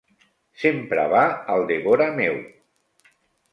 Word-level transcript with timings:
Sempre 0.61 1.03
va 1.11 1.21
al 1.57 1.67
devora 1.73 2.09
meu. 2.19 2.43